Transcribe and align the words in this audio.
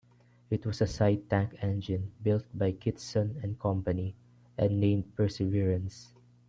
It 0.49 0.65
was 0.65 0.81
a 0.81 0.87
side 0.87 1.29
tank 1.29 1.53
engine, 1.61 2.11
built 2.23 2.45
by 2.55 2.71
Kitson 2.71 3.39
and 3.43 3.59
Company 3.59 4.15
and 4.57 4.79
named 4.79 5.15
"Perseverance". 5.15 6.11